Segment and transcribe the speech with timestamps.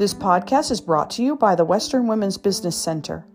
[0.00, 3.26] This podcast is brought to you by the Western Women's Business Center.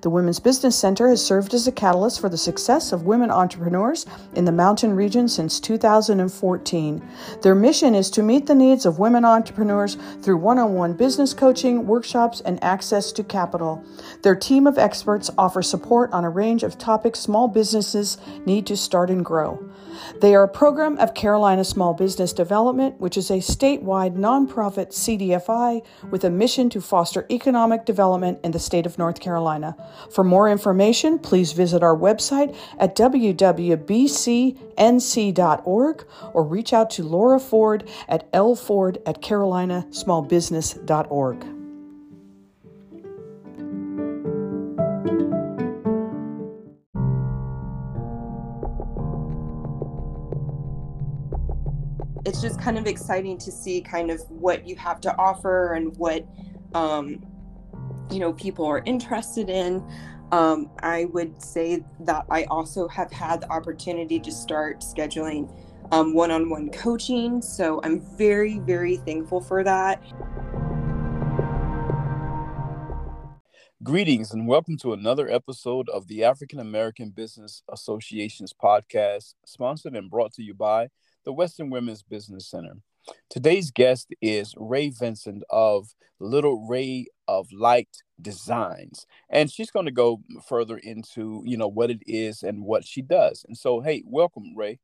[0.00, 4.06] The Women's Business Center has served as a catalyst for the success of women entrepreneurs
[4.34, 7.02] in the mountain region since 2014.
[7.42, 11.34] Their mission is to meet the needs of women entrepreneurs through one on one business
[11.34, 13.84] coaching, workshops, and access to capital.
[14.22, 18.76] Their team of experts offer support on a range of topics small businesses need to
[18.76, 19.70] start and grow.
[20.20, 25.82] They are a program of Carolina Small Business Development, which is a statewide nonprofit CDFI
[26.10, 29.73] with a mission to foster economic development in the state of North Carolina.
[30.10, 33.76] For more information, please visit our website at www.bcnc.org
[36.32, 41.46] or reach out to Laura Ford at lford at carolinasmallbusiness.org.
[52.24, 55.96] it's just kind of exciting to see kind of what you have to offer and
[55.96, 56.26] what
[56.74, 57.24] um,
[58.10, 59.82] you know people are interested in
[60.32, 65.52] um, i would say that i also have had the opportunity to start scheduling
[65.92, 70.02] um, one-on-one coaching so i'm very very thankful for that
[73.82, 80.10] Greetings and welcome to another episode of the African American Business Association's podcast, sponsored and
[80.10, 80.88] brought to you by
[81.26, 82.76] the Western Women's Business Center.
[83.30, 87.88] Today's guest is Ray Vincent of Little Ray of Light
[88.20, 92.86] Designs, and she's going to go further into you know what it is and what
[92.86, 93.44] she does.
[93.46, 94.78] And so, hey, welcome, Ray.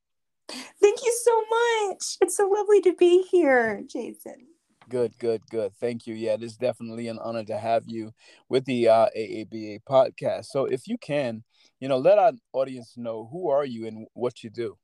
[0.48, 1.44] Thank you so
[1.88, 2.16] much.
[2.20, 4.48] It's so lovely to be here, Jason.
[4.88, 5.72] Good, good, good.
[5.76, 6.14] Thank you.
[6.14, 8.12] Yeah, it is definitely an honor to have you
[8.48, 10.46] with the uh, AABA podcast.
[10.46, 11.44] So, if you can,
[11.78, 14.76] you know, let our audience know who are you and what you do.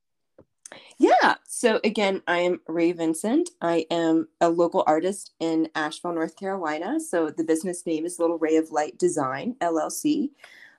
[0.99, 1.37] Yeah.
[1.47, 3.51] So again, I am Ray Vincent.
[3.61, 6.99] I am a local artist in Asheville, North Carolina.
[7.01, 10.31] So the business name is Little Ray of Light Design LLC.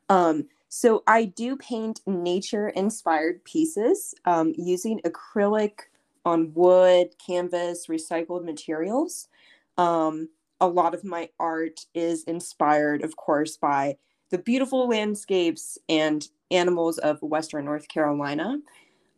[0.10, 5.80] Um, so I do paint nature inspired pieces um, using acrylic
[6.26, 9.30] on wood, canvas, recycled materials.
[9.78, 13.98] Um, a lot of my art is inspired, of course, by
[14.30, 18.60] the beautiful landscapes and animals of Western North Carolina.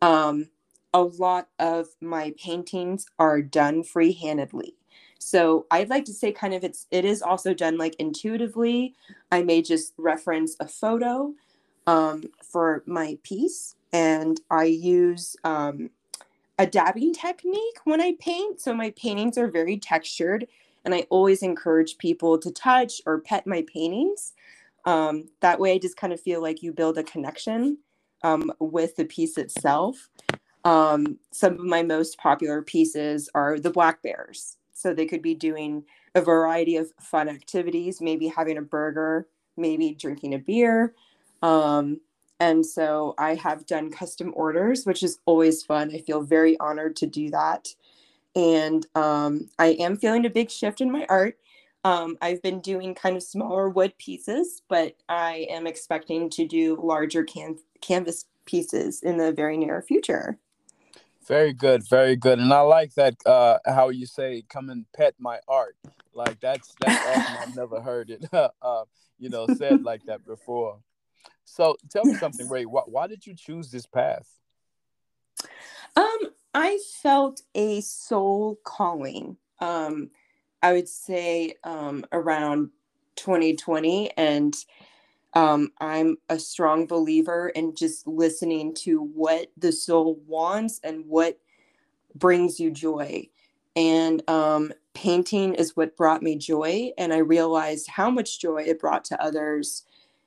[0.02, 0.48] Um,
[0.92, 4.74] a lot of my paintings are done free-handedly.
[5.18, 8.94] So I'd like to say kind of it's it is also done like intuitively.
[9.30, 11.34] I may just reference a photo
[11.86, 15.90] um, for my piece, and I use um,
[16.58, 18.60] a dabbing technique when I paint.
[18.60, 20.46] So my paintings are very textured,
[20.84, 24.32] and I always encourage people to touch or pet my paintings.
[24.86, 27.78] Um, that way, I just kind of feel like you build a connection
[28.22, 30.08] um, with the piece itself.
[30.64, 34.56] Um, some of my most popular pieces are the Black Bears.
[34.72, 35.84] So they could be doing
[36.14, 40.94] a variety of fun activities, maybe having a burger, maybe drinking a beer.
[41.42, 42.00] Um,
[42.40, 45.90] and so I have done custom orders, which is always fun.
[45.94, 47.68] I feel very honored to do that.
[48.34, 51.36] And um, I am feeling a big shift in my art.
[51.84, 56.78] Um, I've been doing kind of smaller wood pieces, but I am expecting to do
[56.82, 60.38] larger can- canvas pieces in the very near future.
[61.26, 63.14] Very good, very good, and I like that.
[63.26, 65.76] Uh, how you say, "Come and pet my art."
[66.14, 67.36] Like that's that's awesome.
[67.36, 68.84] I've never heard it, uh,
[69.18, 70.80] you know, said like that before.
[71.44, 72.64] So, tell me something, Ray.
[72.64, 74.28] Why, why did you choose this path?
[75.96, 76.18] Um,
[76.54, 79.36] I felt a soul calling.
[79.60, 80.10] Um,
[80.62, 82.70] I would say um, around
[83.16, 84.54] 2020, and
[85.34, 91.38] um, I'm a strong believer in just listening to what the soul wants and what
[92.14, 93.28] brings you joy.
[93.76, 96.90] And um, painting is what brought me joy.
[96.98, 99.84] And I realized how much joy it brought to others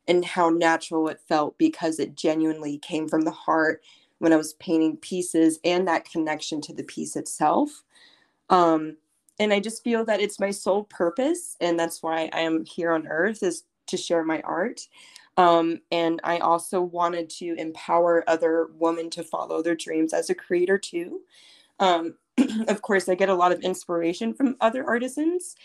[0.07, 3.83] and how natural it felt because it genuinely came from the heart
[4.19, 7.83] when I was painting pieces and that connection to the piece itself.
[8.49, 8.97] Um,
[9.39, 11.57] and I just feel that it's my sole purpose.
[11.59, 14.87] And that's why I am here on earth is to share my art.
[15.37, 20.35] Um, and I also wanted to empower other women to follow their dreams as a
[20.35, 21.21] creator too.
[21.79, 22.15] Um,
[22.67, 25.55] of course, I get a lot of inspiration from other artisans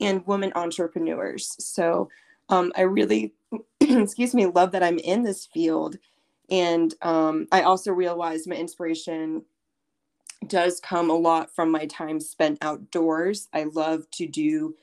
[0.00, 1.56] and women entrepreneurs.
[1.64, 2.08] So
[2.48, 3.34] um, I really,
[3.80, 5.98] excuse me, love that I'm in this field.
[6.50, 9.44] And um, I also realize my inspiration
[10.46, 13.48] does come a lot from my time spent outdoors.
[13.52, 14.74] I love to do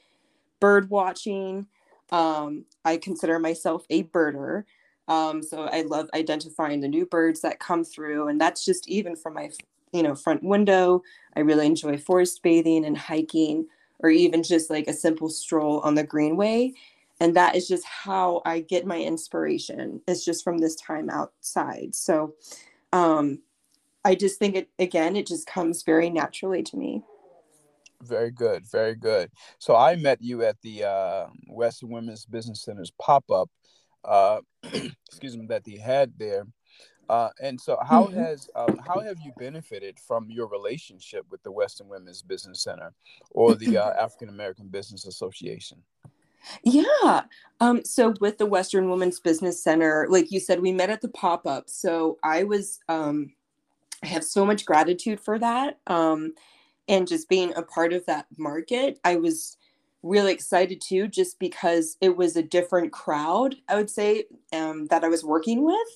[0.59, 1.68] bird watching.
[2.11, 4.63] Um, I consider myself a birder.
[5.07, 8.27] Um, so I love identifying the new birds that come through.
[8.27, 9.50] And that's just even from my,
[9.91, 11.01] you know, front window.
[11.35, 13.67] I really enjoy forest bathing and hiking
[14.01, 16.73] or even just like a simple stroll on the greenway
[17.19, 21.94] and that is just how i get my inspiration it's just from this time outside
[21.94, 22.33] so
[22.94, 23.39] um
[24.05, 27.03] i just think it again it just comes very naturally to me
[28.04, 32.92] very good very good so i met you at the uh, western women's business center's
[33.00, 33.50] pop-up
[34.06, 34.40] uh,
[35.07, 36.46] excuse me that they had there
[37.10, 38.19] uh, and so, how mm-hmm.
[38.19, 42.94] has um, how have you benefited from your relationship with the Western Women's Business Center
[43.31, 45.80] or the uh, African American Business Association?
[46.63, 47.24] Yeah.
[47.60, 51.10] Um, so with the Western Women's Business Center, like you said, we met at the
[51.10, 51.69] pop up.
[51.69, 53.34] So I was, um,
[54.04, 55.80] I have so much gratitude for that.
[55.88, 56.34] Um,
[56.89, 59.57] and just being a part of that market, I was
[60.03, 65.03] really excited too, just because it was a different crowd, I would say, um, that
[65.03, 65.88] I was working with.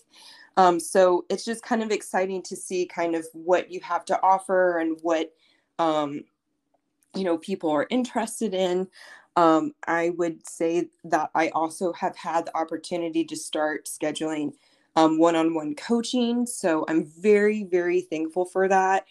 [0.56, 4.22] Um, so it's just kind of exciting to see kind of what you have to
[4.22, 5.34] offer and what
[5.80, 6.24] um,
[7.16, 8.88] you know people are interested in.
[9.36, 14.54] Um, I would say that I also have had the opportunity to start scheduling
[14.96, 16.46] um, one-on-one coaching.
[16.46, 19.06] So I'm very, very thankful for that.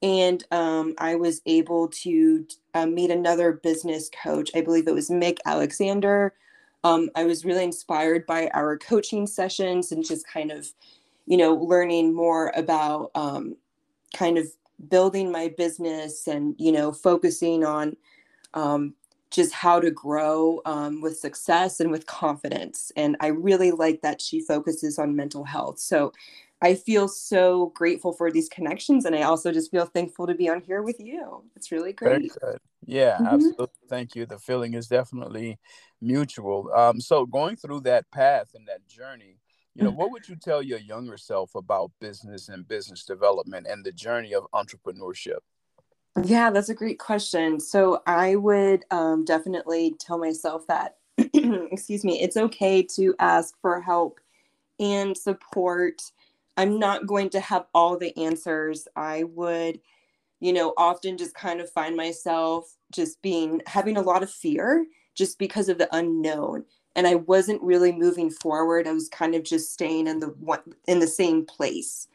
[0.00, 4.50] And um, I was able to uh, meet another business coach.
[4.54, 6.34] I believe it was Mick Alexander
[6.84, 10.68] um, I was really inspired by our coaching sessions and just kind of,
[11.26, 13.56] you know, learning more about um,
[14.14, 14.46] kind of
[14.88, 17.96] building my business and, you know, focusing on
[18.54, 18.94] um,
[19.30, 22.92] just how to grow um, with success and with confidence.
[22.96, 25.80] And I really like that she focuses on mental health.
[25.80, 26.12] So
[26.60, 30.48] I feel so grateful for these connections, and I also just feel thankful to be
[30.48, 31.44] on here with you.
[31.54, 32.32] It's really great.
[32.84, 33.26] Yeah, mm-hmm.
[33.26, 33.68] absolutely.
[33.88, 34.26] Thank you.
[34.26, 35.58] The feeling is definitely
[36.00, 36.70] mutual.
[36.74, 39.36] Um, so going through that path and that journey,
[39.74, 43.84] you know, what would you tell your younger self about business and business development and
[43.84, 45.38] the journey of entrepreneurship?
[46.24, 47.60] Yeah, that's a great question.
[47.60, 53.80] So I would um, definitely tell myself that, excuse me, it's okay to ask for
[53.80, 54.18] help
[54.80, 56.02] and support
[56.58, 58.86] I'm not going to have all the answers.
[58.96, 59.80] I would,
[60.40, 64.86] you know, often just kind of find myself just being having a lot of fear
[65.14, 66.64] just because of the unknown
[66.98, 68.88] and I wasn't really moving forward.
[68.88, 70.58] I was kind of just staying in the one
[70.88, 72.08] in the same place.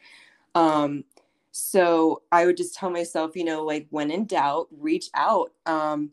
[0.54, 1.04] Um,
[1.52, 5.52] so I would just tell myself, you know, like when in doubt, reach out.
[5.64, 6.10] Um,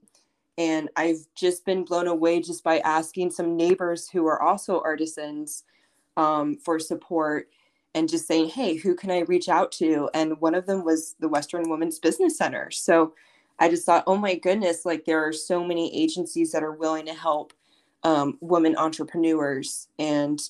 [0.58, 5.66] and I've just been blown away just by asking some neighbors who are also artisans
[6.16, 7.50] um, for support
[7.94, 10.10] and just saying, hey, who can I reach out to?
[10.14, 12.72] And one of them was the Western Women's Business Center.
[12.72, 13.14] So
[13.60, 17.06] I just thought, oh my goodness, like there are so many agencies that are willing
[17.06, 17.54] to help
[18.04, 19.88] um, women entrepreneurs.
[20.00, 20.42] And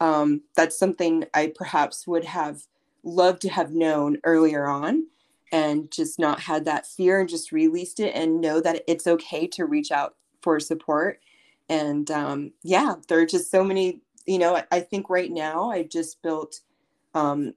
[0.00, 2.66] um, that's something I perhaps would have
[3.04, 5.06] loved to have known earlier on
[5.52, 9.46] and just not had that fear and just released it and know that it's okay
[9.46, 11.20] to reach out for support.
[11.68, 15.70] And um, yeah, there are just so many, you know, I, I think right now
[15.70, 16.60] I've just built
[17.14, 17.54] um,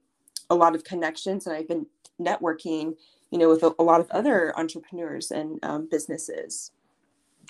[0.50, 1.86] a lot of connections and I've been
[2.20, 2.96] networking,
[3.30, 6.70] you know, with a, a lot of other entrepreneurs and um, businesses.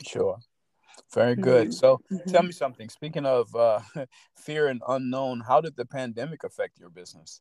[0.05, 0.38] Sure.
[1.12, 1.69] Very good.
[1.69, 1.73] Mm-hmm.
[1.73, 2.31] So mm-hmm.
[2.31, 2.88] tell me something.
[2.88, 3.81] Speaking of uh,
[4.37, 7.41] fear and unknown, how did the pandemic affect your business?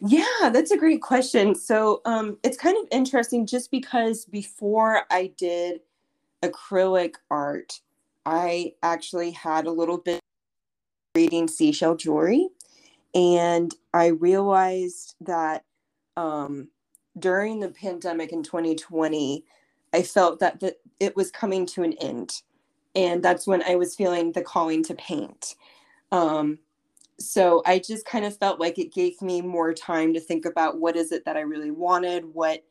[0.00, 1.54] Yeah, that's a great question.
[1.54, 5.80] So um, it's kind of interesting just because before I did
[6.42, 7.80] acrylic art,
[8.24, 10.20] I actually had a little bit
[11.14, 12.48] reading seashell jewelry
[13.14, 15.64] and I realized that
[16.16, 16.68] um,
[17.18, 19.44] during the pandemic in 2020,
[19.92, 22.42] I felt that the, it was coming to an end.
[22.94, 25.54] And that's when I was feeling the calling to paint.
[26.10, 26.58] Um,
[27.18, 30.78] so I just kind of felt like it gave me more time to think about
[30.78, 32.64] what is it that I really wanted, what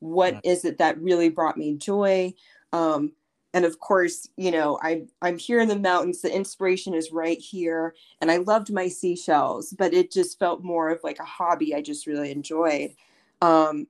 [0.00, 0.40] what mm.
[0.64, 2.32] it that really brought me joy.
[2.72, 3.12] Um,
[3.54, 7.38] and of course you know i i'm here in the mountains the inspiration is right
[7.38, 11.74] here and i loved my seashells but it just felt more of like a hobby
[11.74, 12.94] i just really enjoyed.
[13.42, 13.86] Um,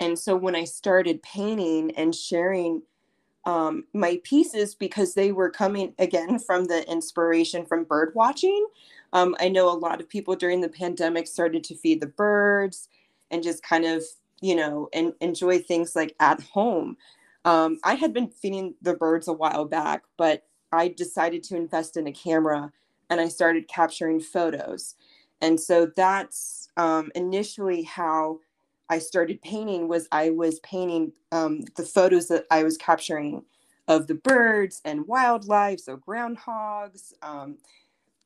[0.00, 2.82] and so when i started painting and sharing
[3.46, 8.66] um, my pieces because they were coming again from the inspiration from bird watching
[9.12, 12.88] um, i know a lot of people during the pandemic started to feed the birds
[13.30, 14.02] and just kind of
[14.40, 16.96] you know and enjoy things like at home
[17.44, 21.96] um, I had been feeding the birds a while back, but I decided to invest
[21.96, 22.72] in a camera
[23.10, 24.94] and I started capturing photos.
[25.40, 28.40] And so that's um, initially how
[28.88, 33.44] I started painting was I was painting um, the photos that I was capturing
[33.88, 37.58] of the birds and wildlife, so groundhogs, um,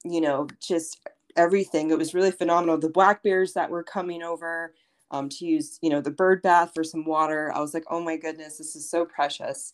[0.04, 1.00] you know, just
[1.36, 1.90] everything.
[1.90, 2.78] It was really phenomenal.
[2.78, 4.74] The black bears that were coming over,
[5.10, 7.52] um, to use, you know, the bird bath for some water.
[7.54, 9.72] I was like, oh my goodness, this is so precious.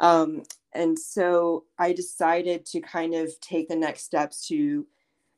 [0.00, 4.86] Um, and so I decided to kind of take the next steps to,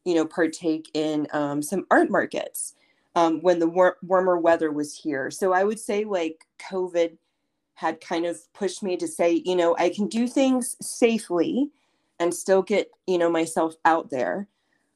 [0.05, 2.75] you know, partake in um, some art markets
[3.15, 5.31] um, when the war- warmer weather was here.
[5.31, 7.17] So I would say like COVID
[7.75, 11.71] had kind of pushed me to say, you know, I can do things safely
[12.19, 14.47] and still get, you know, myself out there.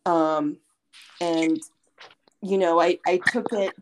[0.04, 0.58] Um,
[1.20, 1.58] and,
[2.42, 3.72] you know, I, I took it,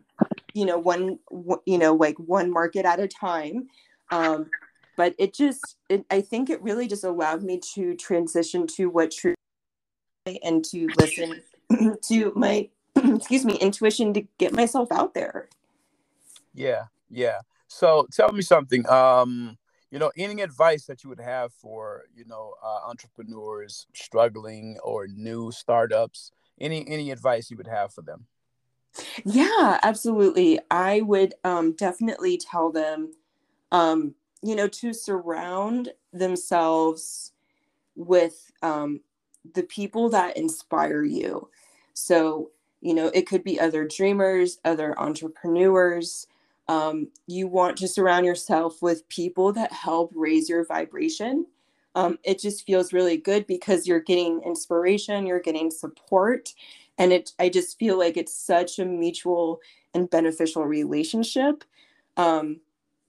[0.53, 1.19] you know, one,
[1.65, 3.67] you know, like one market at a time.
[4.11, 4.49] Um,
[4.95, 9.11] but it just it, i think it really just allowed me to transition to what
[9.11, 9.33] true
[10.43, 11.41] and to listen
[12.07, 15.49] to my excuse me intuition to get myself out there.
[16.53, 17.39] Yeah yeah.
[17.67, 19.57] So tell me something um
[19.91, 25.07] you know any advice that you would have for you know uh, entrepreneurs struggling or
[25.07, 26.31] new startups?
[26.59, 28.27] Any any advice you would have for them
[29.25, 33.11] yeah absolutely i would um, definitely tell them
[33.71, 37.31] um, you know, to surround themselves
[37.95, 39.01] with um,
[39.55, 41.49] the people that inspire you.
[41.93, 46.27] So, you know, it could be other dreamers, other entrepreneurs.
[46.67, 51.45] Um, you want to surround yourself with people that help raise your vibration.
[51.95, 56.53] Um, it just feels really good because you're getting inspiration, you're getting support,
[56.97, 57.31] and it.
[57.39, 59.59] I just feel like it's such a mutual
[59.93, 61.63] and beneficial relationship.
[62.17, 62.61] Um,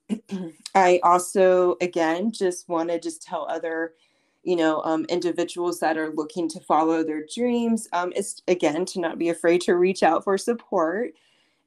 [0.74, 3.94] I also, again, just want to just tell other,
[4.42, 9.00] you know, um, individuals that are looking to follow their dreams, um, is again to
[9.00, 11.14] not be afraid to reach out for support.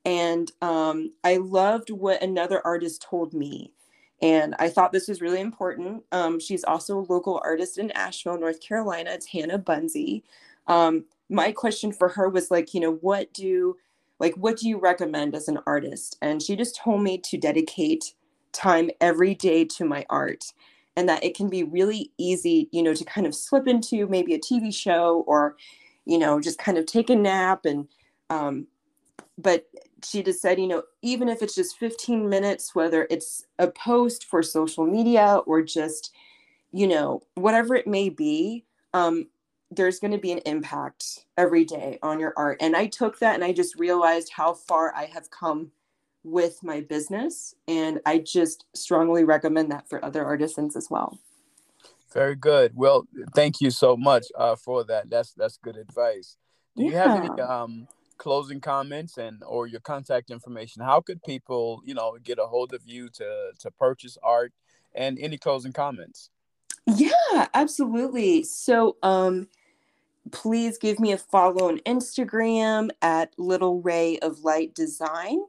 [0.05, 3.73] And um, I loved what another artist told me.
[4.21, 6.03] And I thought this was really important.
[6.11, 9.11] Um, she's also a local artist in Asheville, North Carolina.
[9.11, 10.23] It's Hannah Bunsey.
[10.65, 13.75] Um, my question for her was like, you know, what do
[14.19, 16.17] like what do you recommend as an artist?
[16.21, 18.13] And she just told me to dedicate
[18.51, 20.45] time every day to my art
[20.95, 24.33] and that it can be really easy you know to kind of slip into maybe
[24.33, 25.55] a tv show or
[26.05, 27.87] you know just kind of take a nap and
[28.29, 28.67] um,
[29.37, 29.67] but
[30.03, 34.25] she just said you know even if it's just 15 minutes whether it's a post
[34.25, 36.13] for social media or just
[36.71, 39.27] you know whatever it may be um,
[39.69, 43.35] there's going to be an impact every day on your art and i took that
[43.35, 45.71] and i just realized how far i have come
[46.27, 47.55] with my business.
[47.67, 51.19] And I just strongly recommend that for other artisans as well.
[52.13, 52.73] Very good.
[52.75, 55.09] Well, thank you so much uh, for that.
[55.09, 56.37] That's that's good advice.
[56.75, 60.83] Do you have any um, closing comments and or your contact information?
[60.83, 64.53] How could people, you know, get a hold of you to to purchase art?
[64.95, 66.31] And any closing comments?
[66.87, 68.43] Yeah, absolutely.
[68.43, 69.47] So, um,
[70.31, 75.41] please give me a follow on Instagram at Little Ray of Light Design.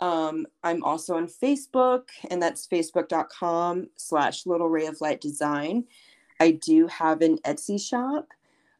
[0.00, 5.84] Um, I'm also on Facebook, and that's facebook.com slash little ray of light design.
[6.40, 8.28] I do have an Etsy shop,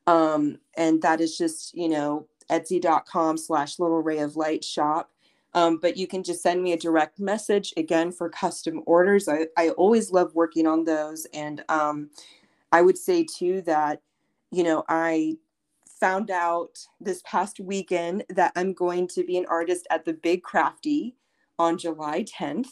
[0.06, 5.10] um, and that is just, you know, etsy.com slash little ray of light shop.
[5.54, 9.28] Um, but you can just send me a direct message again for custom orders.
[9.28, 11.26] I, I always love working on those.
[11.32, 12.10] And um,
[12.70, 14.02] I would say too that,
[14.50, 15.38] you know, I
[16.00, 20.42] found out this past weekend that I'm going to be an artist at the Big
[20.42, 21.16] Crafty
[21.58, 22.68] on July 10th.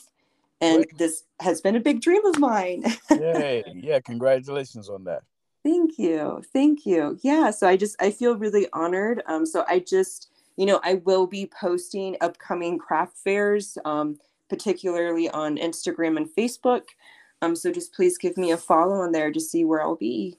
[0.60, 0.98] And Great.
[0.98, 2.84] this has been a big dream of mine.
[3.10, 3.64] Yay.
[3.74, 5.22] Yeah, congratulations on that.
[5.64, 6.42] Thank you.
[6.52, 7.18] Thank you.
[7.22, 9.22] Yeah, so I just I feel really honored.
[9.26, 15.28] Um so I just, you know, I will be posting upcoming craft fairs um particularly
[15.28, 16.88] on Instagram and Facebook.
[17.42, 20.38] Um so just please give me a follow on there to see where I'll be.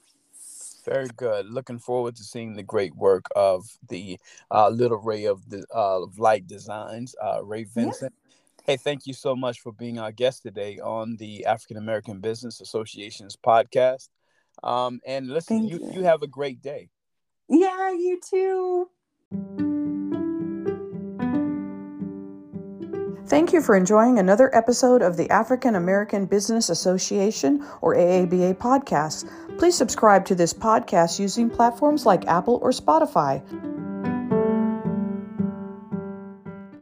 [0.88, 1.48] Very good.
[1.50, 4.18] Looking forward to seeing the great work of the
[4.50, 8.14] uh, little Ray of the uh, Light Designs, uh, Ray Vincent.
[8.14, 8.34] Yeah.
[8.66, 12.62] Hey, thank you so much for being our guest today on the African American Business
[12.62, 14.08] Association's podcast.
[14.64, 15.92] Um, and listen, you, you.
[15.94, 16.90] you have a great day.
[17.50, 19.77] Yeah, you too.
[23.38, 29.30] Thank you for enjoying another episode of the African American Business Association or AABA podcast.
[29.60, 33.44] Please subscribe to this podcast using platforms like Apple or Spotify.